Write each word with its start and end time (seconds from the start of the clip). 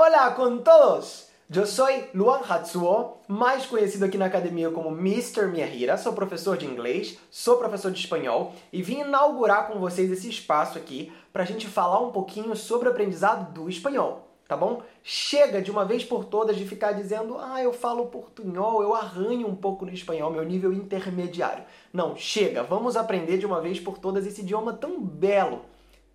Olá 0.00 0.30
com 0.30 0.58
todos! 0.58 1.26
Eu 1.52 1.66
sou 1.66 1.88
Luan 2.14 2.40
Hatsuo, 2.48 3.16
mais 3.26 3.66
conhecido 3.66 4.04
aqui 4.04 4.16
na 4.16 4.26
academia 4.26 4.70
como 4.70 4.96
Mr. 4.96 5.48
Miyahira. 5.48 5.96
Sou 5.96 6.12
professor 6.12 6.56
de 6.56 6.66
inglês, 6.66 7.18
sou 7.32 7.56
professor 7.56 7.90
de 7.90 7.98
espanhol 7.98 8.54
e 8.72 8.80
vim 8.80 9.00
inaugurar 9.00 9.66
com 9.66 9.80
vocês 9.80 10.08
esse 10.12 10.28
espaço 10.28 10.78
aqui 10.78 11.12
para 11.32 11.42
a 11.42 11.46
gente 11.46 11.66
falar 11.66 11.98
um 11.98 12.12
pouquinho 12.12 12.54
sobre 12.54 12.86
o 12.86 12.92
aprendizado 12.92 13.52
do 13.52 13.68
espanhol, 13.68 14.28
tá 14.46 14.56
bom? 14.56 14.82
Chega 15.02 15.60
de 15.60 15.72
uma 15.72 15.84
vez 15.84 16.04
por 16.04 16.24
todas 16.24 16.56
de 16.56 16.64
ficar 16.64 16.92
dizendo, 16.92 17.36
ah, 17.36 17.60
eu 17.60 17.72
falo 17.72 18.06
portunhol, 18.06 18.80
eu 18.84 18.94
arranho 18.94 19.48
um 19.48 19.56
pouco 19.56 19.84
no 19.84 19.92
espanhol, 19.92 20.30
meu 20.30 20.44
nível 20.44 20.72
intermediário. 20.72 21.64
Não, 21.92 22.14
chega, 22.14 22.62
vamos 22.62 22.96
aprender 22.96 23.36
de 23.36 23.46
uma 23.46 23.60
vez 23.60 23.80
por 23.80 23.98
todas 23.98 24.24
esse 24.28 24.42
idioma 24.42 24.72
tão 24.72 25.00
belo, 25.02 25.62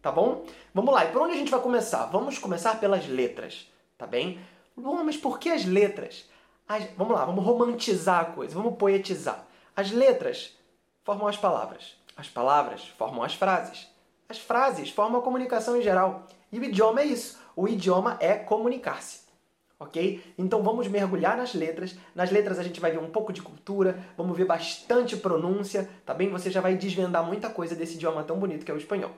tá 0.04 0.12
bom? 0.12 0.46
Vamos 0.74 0.94
lá, 0.94 1.06
e 1.06 1.12
por 1.14 1.22
onde 1.22 1.34
a 1.34 1.38
gente 1.38 1.50
vai 1.50 1.62
começar? 1.62 2.06
Vamos 2.08 2.38
começar 2.38 2.78
pelas 2.78 3.08
letras, 3.08 3.72
tá 3.98 4.06
bem? 4.06 4.38
Luan, 4.78 5.06
mas 5.06 5.16
por 5.16 5.40
que 5.40 5.50
as 5.50 5.64
letras? 5.64 6.30
As, 6.68 6.84
vamos 6.98 7.14
lá, 7.14 7.24
vamos 7.24 7.44
romantizar 7.44 8.20
a 8.20 8.26
coisa, 8.26 8.54
vamos 8.54 8.78
poetizar. 8.78 9.48
As 9.74 9.92
letras 9.92 10.58
formam 11.06 11.26
as 11.28 11.38
palavras. 11.38 11.96
As 12.18 12.28
palavras 12.28 12.86
formam 12.98 13.24
as 13.24 13.34
frases. 13.34 13.88
As 14.28 14.38
frases 14.38 14.90
formam 14.90 15.22
a 15.22 15.24
comunicação 15.24 15.78
em 15.78 15.82
geral. 15.82 16.28
E 16.52 16.60
o 16.60 16.64
idioma 16.66 17.02
é 17.02 17.06
isso. 17.06 17.40
O 17.56 17.66
idioma 17.66 18.18
é 18.20 18.34
comunicar-se. 18.34 19.22
Ok? 19.80 20.22
Então 20.38 20.62
vamos 20.64 20.88
mergulhar 20.90 21.38
nas 21.38 21.54
letras. 21.54 21.96
Nas 22.14 22.30
letras 22.30 22.60
a 22.60 22.64
gente 22.64 22.82
vai 22.82 22.92
ver 22.92 23.00
um 23.00 23.10
pouco 23.10 23.32
de 23.32 23.42
cultura, 23.42 23.98
vamos 24.18 24.36
ver 24.36 24.46
bastante 24.46 25.16
pronúncia, 25.16 25.90
tá 26.06 26.14
bem? 26.14 26.30
Você 26.30 26.52
já 26.52 26.60
vai 26.60 26.76
desvendar 26.76 27.26
muita 27.26 27.50
coisa 27.50 27.74
desse 27.74 27.96
idioma 27.96 28.24
tão 28.24 28.38
bonito 28.38 28.66
que 28.66 28.72
é 28.72 28.74
o 28.74 28.78
espanhol. 28.78 29.12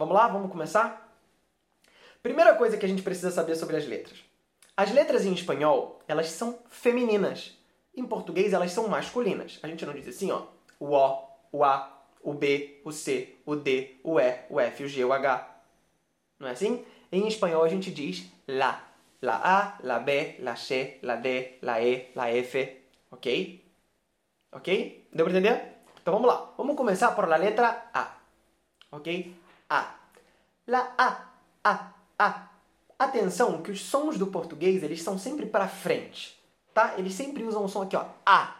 Vamos 0.00 0.14
lá? 0.14 0.28
Vamos 0.28 0.50
começar? 0.50 1.14
Primeira 2.22 2.54
coisa 2.54 2.78
que 2.78 2.86
a 2.86 2.88
gente 2.88 3.02
precisa 3.02 3.30
saber 3.30 3.54
sobre 3.54 3.76
as 3.76 3.86
letras. 3.86 4.18
As 4.74 4.90
letras 4.90 5.26
em 5.26 5.34
espanhol, 5.34 6.00
elas 6.08 6.30
são 6.30 6.58
femininas. 6.70 7.54
Em 7.94 8.06
português, 8.06 8.54
elas 8.54 8.72
são 8.72 8.88
masculinas. 8.88 9.58
A 9.62 9.68
gente 9.68 9.84
não 9.84 9.92
diz 9.92 10.08
assim, 10.08 10.30
ó, 10.30 10.44
o 10.78 10.94
O, 10.94 11.28
o 11.52 11.64
A, 11.64 12.02
o 12.22 12.32
B, 12.32 12.80
o 12.82 12.90
C, 12.90 13.36
o 13.44 13.54
D, 13.54 14.00
o 14.02 14.18
E, 14.18 14.38
o 14.48 14.58
F, 14.58 14.84
o 14.84 14.88
G, 14.88 15.04
o 15.04 15.12
H. 15.12 15.62
Não 16.38 16.48
é 16.48 16.52
assim? 16.52 16.82
Em 17.12 17.28
espanhol, 17.28 17.62
a 17.62 17.68
gente 17.68 17.90
diz 17.90 18.24
la. 18.48 18.82
La 19.20 19.38
A, 19.44 19.78
la 19.82 19.98
B, 19.98 20.36
la 20.38 20.56
C, 20.56 20.98
la 21.02 21.16
D, 21.16 21.58
la 21.60 21.82
E, 21.82 22.10
la 22.14 22.30
F. 22.30 22.84
Ok? 23.10 23.62
Ok? 24.50 25.08
Deu 25.12 25.26
para 25.26 25.38
entender? 25.38 25.82
Então 26.00 26.14
vamos 26.14 26.26
lá. 26.26 26.54
Vamos 26.56 26.74
começar 26.74 27.10
por 27.14 27.28
la 27.28 27.36
letra 27.36 27.90
A. 27.92 28.16
Ok? 28.92 29.36
A. 29.68 29.99
La 30.66 30.94
A, 30.96 31.28
A, 31.64 31.92
A. 32.18 32.48
Atenção 32.98 33.62
que 33.62 33.70
os 33.70 33.82
sons 33.82 34.18
do 34.18 34.26
português, 34.26 34.82
eles 34.82 35.02
são 35.02 35.18
sempre 35.18 35.46
para 35.46 35.66
frente, 35.66 36.38
tá? 36.74 36.94
Eles 36.98 37.14
sempre 37.14 37.44
usam 37.44 37.64
o 37.64 37.68
som 37.68 37.82
aqui, 37.82 37.96
ó, 37.96 38.04
A. 38.24 38.56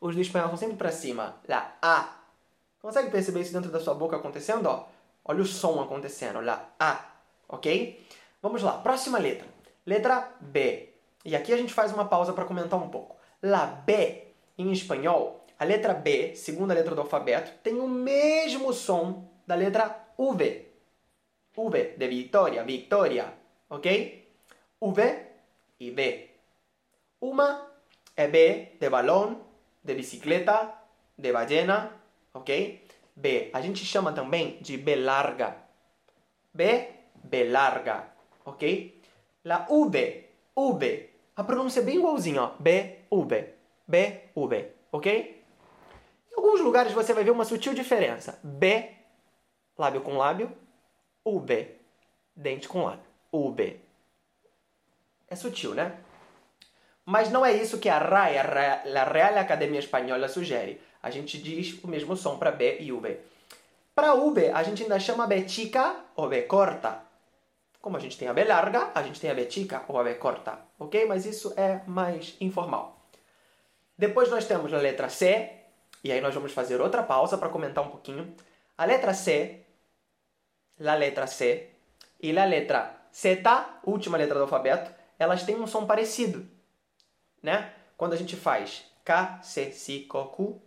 Os 0.00 0.14
do 0.14 0.20
espanhol 0.20 0.48
são 0.48 0.56
sempre 0.56 0.76
para 0.76 0.90
cima, 0.90 1.36
lá, 1.48 1.76
A. 1.80 2.08
Consegue 2.82 3.10
perceber 3.10 3.40
isso 3.40 3.52
dentro 3.52 3.70
da 3.70 3.80
sua 3.80 3.94
boca 3.94 4.16
acontecendo, 4.16 4.66
ó? 4.66 4.86
Olha 5.24 5.42
o 5.42 5.46
som 5.46 5.80
acontecendo, 5.80 6.40
lá, 6.40 6.68
A, 6.78 7.02
ok? 7.48 8.04
Vamos 8.42 8.62
lá, 8.62 8.72
próxima 8.78 9.18
letra. 9.18 9.48
Letra 9.86 10.32
B. 10.40 10.90
E 11.24 11.34
aqui 11.34 11.52
a 11.52 11.56
gente 11.56 11.72
faz 11.72 11.92
uma 11.92 12.04
pausa 12.04 12.32
para 12.32 12.44
comentar 12.44 12.78
um 12.78 12.90
pouco. 12.90 13.16
La 13.42 13.64
B, 13.64 14.28
em 14.58 14.70
espanhol, 14.70 15.46
a 15.58 15.64
letra 15.64 15.94
B, 15.94 16.34
segunda 16.34 16.74
letra 16.74 16.94
do 16.94 17.00
alfabeto, 17.00 17.52
tem 17.62 17.80
o 17.80 17.88
mesmo 17.88 18.72
som 18.72 19.30
da 19.46 19.54
letra 19.54 20.04
V. 20.18 20.73
V 21.56 21.94
de 21.96 22.08
Vitória, 22.08 22.64
Victoria, 22.64 23.32
ok? 23.70 24.28
V 24.80 25.26
e 25.80 25.90
B. 25.90 26.30
Uma 27.20 27.70
é 28.16 28.28
B 28.28 28.76
de 28.80 28.90
balão, 28.90 29.40
de 29.82 29.94
bicicleta, 29.94 30.74
de 31.16 31.32
ballena, 31.32 31.90
ok? 32.34 32.86
B. 33.16 33.50
A 33.52 33.60
gente 33.60 33.84
chama 33.84 34.12
também 34.12 34.58
de 34.60 34.76
B 34.76 34.96
larga. 34.96 35.56
B, 36.52 36.88
B 37.14 37.44
larga, 37.50 38.12
ok? 38.44 39.00
La 39.44 39.66
V, 39.68 40.28
V. 40.56 41.10
A 41.36 41.44
pronúncia 41.44 41.80
é 41.80 41.82
bem 41.82 41.96
igualzinha, 41.96 42.42
ó. 42.42 42.54
B, 42.58 42.98
V. 43.10 43.54
B, 43.86 44.20
V, 44.34 44.72
ok? 44.92 45.44
Em 46.30 46.34
alguns 46.36 46.60
lugares 46.60 46.92
você 46.92 47.12
vai 47.12 47.24
ver 47.24 47.30
uma 47.30 47.44
sutil 47.44 47.74
diferença. 47.74 48.38
B, 48.42 48.90
lábio 49.78 50.00
com 50.00 50.16
lábio, 50.16 50.50
V, 51.24 51.74
dente 52.36 52.68
com 52.68 52.84
lábio. 52.84 53.04
V. 53.32 53.80
É 55.28 55.36
sutil, 55.36 55.74
né? 55.74 55.98
Mas 57.04 57.30
não 57.30 57.44
é 57.44 57.52
isso 57.52 57.78
que 57.78 57.88
a 57.88 57.98
RAE, 57.98 58.38
a 58.38 59.04
Real 59.04 59.38
Academia 59.38 59.80
Espanhola, 59.80 60.28
sugere. 60.28 60.80
A 61.02 61.10
gente 61.10 61.36
diz 61.36 61.82
o 61.82 61.88
mesmo 61.88 62.16
som 62.16 62.38
para 62.38 62.50
B 62.50 62.78
e 62.80 62.90
V. 62.90 63.20
Para 63.94 64.14
V, 64.14 64.50
a 64.50 64.62
gente 64.62 64.82
ainda 64.82 64.98
chama 64.98 65.26
B 65.26 65.46
chica 65.48 65.96
ou 66.16 66.28
B 66.28 66.42
corta. 66.42 67.02
Como 67.80 67.98
a 67.98 68.00
gente 68.00 68.16
tem 68.16 68.26
a 68.28 68.32
B 68.32 68.44
larga, 68.44 68.90
a 68.94 69.02
gente 69.02 69.20
tem 69.20 69.30
a 69.30 69.34
B 69.34 69.50
chica 69.50 69.84
ou 69.86 69.98
a 69.98 70.04
B 70.04 70.14
corta, 70.14 70.58
ok? 70.78 71.04
Mas 71.04 71.26
isso 71.26 71.52
é 71.56 71.82
mais 71.86 72.34
informal. 72.40 72.98
Depois 73.96 74.30
nós 74.30 74.46
temos 74.46 74.72
a 74.72 74.78
letra 74.78 75.10
C, 75.10 75.50
e 76.02 76.10
aí 76.10 76.20
nós 76.20 76.34
vamos 76.34 76.52
fazer 76.52 76.80
outra 76.80 77.02
pausa 77.02 77.36
para 77.36 77.50
comentar 77.50 77.84
um 77.84 77.90
pouquinho. 77.90 78.34
A 78.76 78.86
letra 78.86 79.12
C, 79.12 79.63
a 80.80 80.94
letra 80.94 81.26
C 81.26 81.70
e 82.20 82.36
a 82.36 82.44
letra 82.44 83.08
Z, 83.14 83.42
última 83.84 84.18
letra 84.18 84.34
do 84.34 84.42
alfabeto, 84.42 84.92
elas 85.18 85.44
têm 85.44 85.56
um 85.56 85.66
som 85.66 85.86
parecido, 85.86 86.48
né? 87.42 87.72
Quando 87.96 88.14
a 88.14 88.16
gente 88.16 88.34
faz 88.34 88.84
K, 89.04 89.40
C, 89.42 89.70
Si, 89.70 90.00
Ko, 90.00 90.24
Ku, 90.26 90.62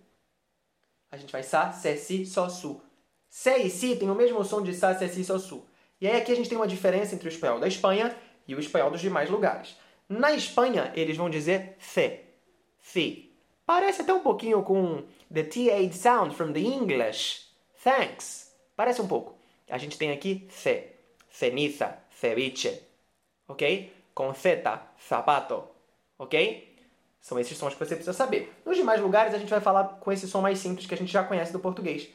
a 1.11 1.17
gente 1.17 1.31
faz 1.31 1.47
Sa, 1.47 1.71
Se, 1.71 1.97
Si, 1.97 2.25
So, 2.25 2.49
Su. 2.49 2.81
Se 3.29 3.57
e 3.57 3.69
Si 3.69 3.95
têm 3.95 4.09
o 4.09 4.15
mesmo 4.15 4.43
som 4.43 4.61
de 4.61 4.73
Sa, 4.73 4.93
Se, 4.93 5.07
Si, 5.09 5.23
So, 5.23 5.39
Su. 5.39 5.65
E 5.99 6.07
aí 6.07 6.21
aqui 6.21 6.31
a 6.31 6.35
gente 6.35 6.47
tem 6.47 6.57
uma 6.57 6.67
diferença 6.67 7.15
entre 7.15 7.27
o 7.27 7.31
espanhol 7.31 7.59
da 7.59 7.67
Espanha 7.67 8.15
e 8.47 8.55
o 8.55 8.59
espanhol 8.59 8.91
dos 8.91 9.01
demais 9.01 9.29
lugares. 9.29 9.75
Na 10.07 10.31
Espanha, 10.31 10.91
eles 10.95 11.17
vão 11.17 11.29
dizer 11.29 11.75
C, 11.79 12.23
Si. 12.79 13.35
Parece 13.65 14.01
até 14.01 14.13
um 14.13 14.21
pouquinho 14.21 14.63
com 14.63 15.03
the 15.33 15.43
TH 15.43 15.93
sound 15.93 16.35
from 16.35 16.53
the 16.53 16.59
English. 16.59 17.47
Thanks. 17.83 18.55
Parece 18.75 19.01
um 19.01 19.07
pouco. 19.07 19.36
A 19.69 19.77
gente 19.77 19.97
tem 19.97 20.11
aqui 20.11 20.47
C, 20.49 20.93
ceniza, 21.29 21.97
ceviche, 22.09 22.81
ok? 23.47 23.91
Com 24.13 24.33
Z, 24.33 24.63
sapato, 24.97 25.63
ok? 26.17 26.75
São 27.19 27.37
esses 27.39 27.57
sons 27.57 27.73
que 27.73 27.79
você 27.79 27.95
precisa 27.95 28.13
saber. 28.13 28.53
Nos 28.65 28.77
demais 28.77 29.01
lugares 29.01 29.33
a 29.33 29.37
gente 29.37 29.49
vai 29.49 29.59
falar 29.59 29.99
com 29.99 30.11
esse 30.11 30.27
som 30.27 30.41
mais 30.41 30.59
simples 30.59 30.85
que 30.85 30.93
a 30.93 30.97
gente 30.97 31.11
já 31.11 31.23
conhece 31.23 31.51
do 31.51 31.59
português. 31.59 32.07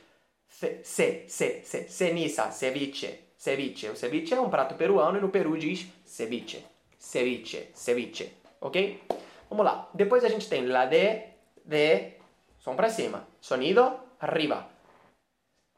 C, 0.49 0.81
C, 0.85 1.25
C, 1.29 1.89
ceniza, 1.89 2.51
ceviche, 2.51 3.19
ceviche. 3.37 3.89
O 3.89 3.97
ceviche 3.97 4.35
é 4.35 4.41
um 4.41 4.51
prato 4.51 4.75
peruano 4.75 5.19
e 5.19 5.21
no 5.21 5.29
Peru 5.29 5.59
diz 5.59 5.87
ceviche, 6.05 6.65
ceviche, 6.99 7.69
ceviche, 7.75 8.33
ok? 8.61 9.03
Vamos 9.51 9.65
lá. 9.65 9.91
Depois 9.93 10.25
a 10.25 10.29
gente 10.29 10.49
tem 10.49 10.67
la 10.67 10.87
D, 10.87 11.25
D, 11.65 12.15
som 12.59 12.75
para 12.75 12.89
cima. 12.89 13.27
Sonido, 13.41 13.99
arriba. 14.19 14.67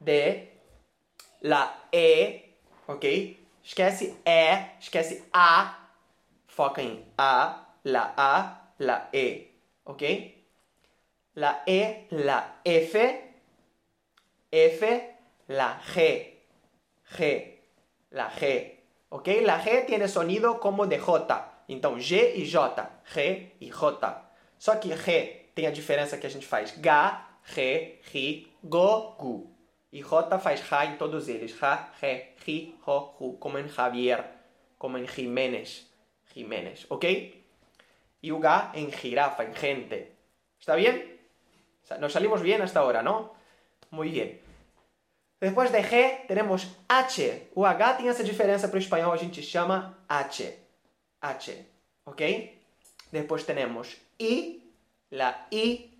D, 0.01 0.49
la 1.45 1.89
E, 1.93 2.57
ok? 2.87 3.05
Esquece 3.63 4.17
E, 4.25 4.77
esquece 4.81 5.25
A, 5.31 5.91
foca 6.47 6.81
em 6.81 7.05
A, 7.19 7.77
la 7.85 8.15
A, 8.17 8.73
la 8.79 9.11
E, 9.13 9.51
ok? 9.85 10.03
La 11.35 11.63
E, 11.67 12.07
la 12.11 12.61
F, 12.65 12.95
F, 14.51 15.15
la 15.49 15.81
G, 15.93 16.41
G, 17.15 17.61
la 18.11 18.31
G, 18.31 18.79
ok? 19.11 19.29
La 19.43 19.59
G 19.59 19.85
tiene 19.87 20.09
sonido 20.09 20.59
como 20.59 20.87
de 20.87 20.99
J, 20.99 21.65
então 21.69 22.01
G 22.01 22.37
e 22.37 22.47
J, 22.47 22.91
G 23.13 23.53
e 23.61 23.71
J. 23.71 24.31
Só 24.59 24.77
que 24.77 24.97
G 24.97 25.51
tem 25.55 25.67
a 25.67 25.71
diferença 25.71 26.17
que 26.17 26.27
a 26.27 26.31
gente 26.31 26.47
faz 26.47 26.71
G, 26.71 26.91
G, 27.55 28.01
Ri, 28.11 28.57
Go, 28.63 29.15
Gu. 29.19 29.54
E 29.95 30.03
J 30.03 30.41
faz 30.41 30.61
Ra 30.69 30.87
em 30.87 30.97
todos 30.97 31.29
eles. 31.29 31.57
Ra, 31.61 31.93
Re, 32.01 32.35
Ri, 32.45 32.77
Ro, 32.85 33.15
Ru. 33.17 33.39
Como 33.39 33.59
em 33.59 33.69
Javier. 33.69 34.25
Como 34.77 34.99
em 34.99 35.07
Jiménez. 35.07 35.89
Jiménez. 36.33 36.85
¿Ok? 36.89 37.05
Y 38.21 38.33
o 38.33 38.41
Ga 38.41 38.73
en 38.75 38.91
jirafa, 38.91 39.45
en 39.45 39.55
gente. 39.55 40.17
¿Está 40.59 40.75
bien? 40.75 41.21
Nos 42.01 42.13
salimos 42.13 42.43
bien 42.43 42.61
hasta 42.61 42.81
ahora, 42.81 43.05
¿no? 43.05 43.35
Muy 43.91 44.11
bien. 44.11 44.41
Depois 45.41 45.71
de 45.71 45.85
G, 45.85 46.27
tenemos 46.27 46.67
H. 46.89 47.51
O 47.55 47.65
H 47.65 47.95
tem 47.95 48.09
essa 48.09 48.25
diferença 48.25 48.67
para 48.67 48.79
o 48.79 48.81
espanhol, 48.81 49.13
a 49.13 49.17
gente 49.17 49.43
chama 49.43 49.97
H. 50.09 50.59
H. 51.21 51.67
¿Ok? 52.05 52.23
Depois 53.13 53.45
temos 53.45 53.97
I. 54.19 54.61
La 55.11 55.47
I 55.53 55.94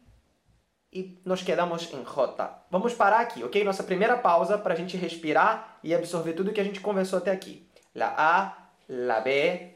e 0.95 1.21
nos 1.25 1.43
quedamos 1.43 1.93
em 1.93 2.05
J. 2.05 2.67
Vamos 2.71 2.95
parar 2.95 3.21
aqui, 3.21 3.43
ok? 3.43 3.65
Nossa 3.65 3.83
primeira 3.83 4.17
pausa 4.17 4.57
para 4.57 4.75
a 4.75 4.77
gente 4.77 4.97
respirar 4.97 5.79
e 5.83 5.95
absorver 5.95 6.35
tudo 6.35 6.53
que 6.53 6.61
a 6.61 6.65
gente 6.65 6.81
conversou 6.81 7.19
até 7.19 7.33
aqui. 7.33 7.69
La 7.95 8.15
A, 8.17 8.71
la 8.89 9.21
B, 9.21 9.75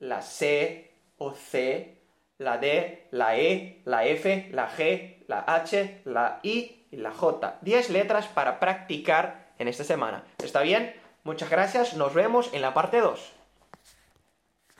la 0.00 0.20
C 0.20 0.90
o 1.16 1.32
C, 1.32 1.96
la 2.38 2.56
D, 2.58 3.06
la 3.10 3.38
E, 3.38 3.80
la 3.84 4.06
F, 4.06 4.50
la 4.52 4.68
G, 4.68 5.24
la 5.26 5.44
H, 5.46 6.02
la 6.04 6.40
I 6.44 6.86
y 6.92 6.96
la 6.96 7.12
J. 7.12 7.58
10 7.62 7.90
letras 7.90 8.26
para 8.26 8.60
practicar 8.60 9.48
en 9.58 9.68
esta 9.68 9.84
semana. 9.84 10.24
¿Está 10.42 10.60
bien? 10.62 10.94
Muchas 11.24 11.50
gracias, 11.50 11.94
nos 11.94 12.14
vemos 12.14 12.50
en 12.52 12.62
la 12.62 12.74
parte 12.74 13.00
2. 13.00 13.37